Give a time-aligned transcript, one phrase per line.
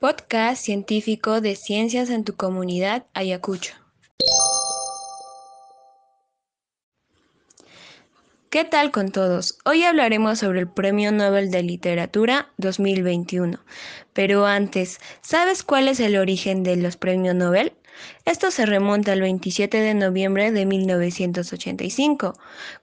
[0.00, 3.74] Podcast científico de Ciencias en tu comunidad Ayacucho.
[8.48, 9.58] ¿Qué tal con todos?
[9.66, 13.60] Hoy hablaremos sobre el Premio Nobel de Literatura 2021.
[14.14, 17.74] Pero antes, ¿sabes cuál es el origen de los premios Nobel?
[18.24, 22.34] Esto se remonta al 27 de noviembre de 1985,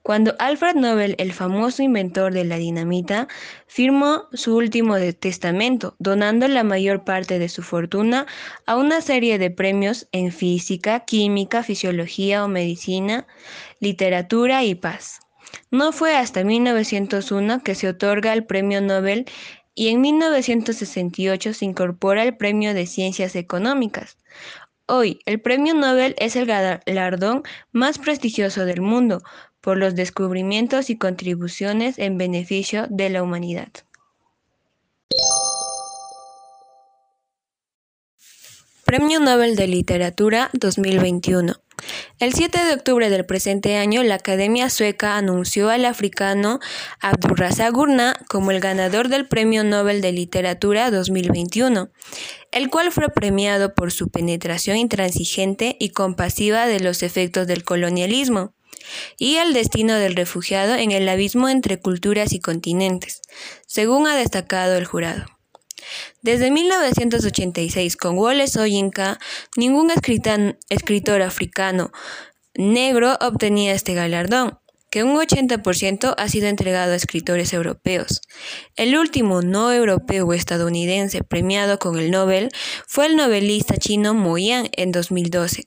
[0.02, 3.28] cuando Alfred Nobel, el famoso inventor de la dinamita,
[3.66, 8.26] firmó su último testamento, donando la mayor parte de su fortuna
[8.66, 13.26] a una serie de premios en física, química, fisiología o medicina,
[13.80, 15.20] literatura y paz.
[15.70, 19.26] No fue hasta 1901 que se otorga el Premio Nobel
[19.74, 24.18] y en 1968 se incorpora el Premio de Ciencias Económicas.
[24.90, 27.42] Hoy, el Premio Nobel es el galardón
[27.72, 29.22] más prestigioso del mundo
[29.60, 33.68] por los descubrimientos y contribuciones en beneficio de la humanidad.
[38.86, 41.52] Premio Nobel de Literatura 2021
[42.18, 46.58] el 7 de octubre del presente año, la Academia Sueca anunció al africano
[47.00, 51.90] Abdurrazak Gurna como el ganador del Premio Nobel de Literatura 2021,
[52.50, 58.54] el cual fue premiado por su penetración intransigente y compasiva de los efectos del colonialismo
[59.16, 63.20] y el destino del refugiado en el abismo entre culturas y continentes,
[63.66, 65.37] según ha destacado el jurado.
[66.28, 69.18] Desde 1986, con Wallace Soyinka,
[69.56, 71.90] ningún escritor africano
[72.54, 74.58] negro obtenía este galardón,
[74.90, 78.20] que un 80% ha sido entregado a escritores europeos.
[78.76, 82.50] El último no europeo o estadounidense premiado con el Nobel
[82.86, 85.66] fue el novelista chino Mo Yan en 2012.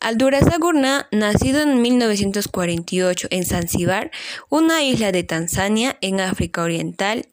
[0.00, 4.10] Aldurazak Gurna, nacido en 1948 en Zanzíbar,
[4.48, 7.28] una isla de Tanzania en África Oriental,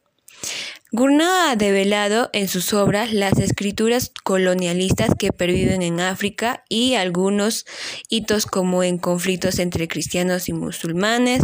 [0.90, 7.66] Gurnah ha develado en sus obras las escrituras colonialistas que perviven en África y algunos
[8.08, 11.42] hitos como en conflictos entre cristianos y musulmanes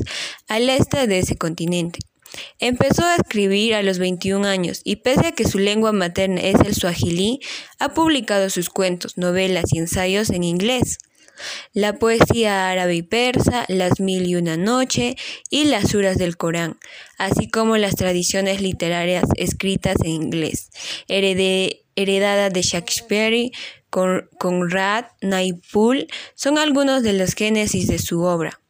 [0.49, 1.99] al este de ese continente.
[2.59, 6.59] Empezó a escribir a los 21 años y pese a que su lengua materna es
[6.61, 7.41] el suajilí,
[7.79, 10.97] ha publicado sus cuentos, novelas y ensayos en inglés
[11.73, 15.17] la poesía árabe y persa, las mil y una noche
[15.51, 16.79] y las suras del Corán,
[17.19, 20.71] así como las tradiciones literarias escritas en inglés,
[21.09, 23.51] heredadas de Shakespeare,
[23.91, 28.61] Conrad, Naipaul, son algunos de los génesis de su obra.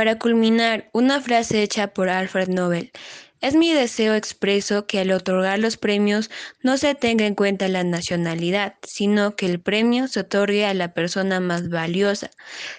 [0.00, 2.90] Para culminar, una frase hecha por Alfred Nobel.
[3.42, 6.30] Es mi deseo expreso que al otorgar los premios
[6.62, 10.94] no se tenga en cuenta la nacionalidad, sino que el premio se otorgue a la
[10.94, 12.30] persona más valiosa,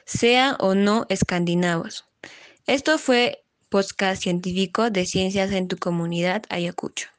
[0.04, 2.06] sea o no escandinavos.
[2.66, 7.10] Esto fue podcast científico de Ciencias en tu comunidad Ayacucho.